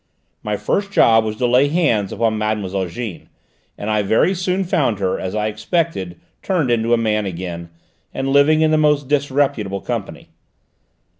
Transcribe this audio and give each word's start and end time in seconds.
My 0.41 0.57
first 0.57 0.91
job 0.91 1.23
was 1.23 1.35
to 1.35 1.45
lay 1.45 1.67
hands 1.67 2.11
upon 2.11 2.35
Mademoiselle 2.39 2.87
Jeanne, 2.87 3.29
and 3.77 3.87
I 3.91 4.01
very 4.01 4.33
soon 4.33 4.63
found 4.63 4.97
her, 4.97 5.19
as 5.19 5.35
I 5.35 5.45
expected, 5.45 6.19
turned 6.41 6.71
into 6.71 6.95
a 6.95 6.97
man 6.97 7.27
again, 7.27 7.69
and 8.11 8.27
living 8.29 8.61
in 8.61 8.71
the 8.71 8.79
most 8.79 9.07
disreputable 9.07 9.79
company. 9.81 10.29